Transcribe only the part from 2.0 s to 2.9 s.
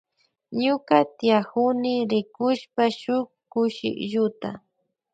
rkushp